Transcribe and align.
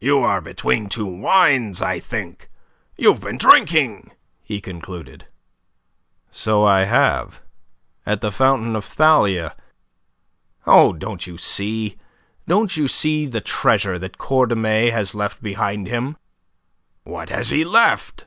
"You 0.00 0.20
are 0.20 0.40
between 0.40 0.88
two 0.88 1.04
wines, 1.04 1.82
I 1.82 2.00
think. 2.00 2.48
You've 2.96 3.20
been 3.20 3.36
drinking," 3.36 4.12
he 4.42 4.58
concluded. 4.58 5.26
"So 6.30 6.64
I 6.64 6.84
have 6.84 7.42
at 8.06 8.22
the 8.22 8.32
fountain 8.32 8.74
of 8.74 8.86
Thalia. 8.86 9.54
Oh, 10.66 10.94
don't 10.94 11.26
you 11.26 11.36
see? 11.36 11.98
Don't 12.48 12.78
you 12.78 12.88
see 12.88 13.26
the 13.26 13.42
treasure 13.42 13.98
that 13.98 14.16
Cordemais 14.16 14.92
has 14.92 15.14
left 15.14 15.42
behind 15.42 15.88
him?" 15.88 16.16
"What 17.04 17.28
has 17.28 17.50
he 17.50 17.62
left?" 17.62 18.24